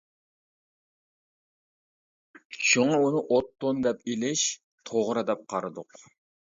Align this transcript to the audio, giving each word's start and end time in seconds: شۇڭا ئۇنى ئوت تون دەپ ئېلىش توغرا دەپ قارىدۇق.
شۇڭا 2.71 2.99
ئۇنى 3.03 3.25
ئوت 3.29 3.55
تون 3.63 3.87
دەپ 3.89 4.05
ئېلىش 4.09 4.51
توغرا 4.91 5.29
دەپ 5.33 5.51
قارىدۇق. 5.55 6.07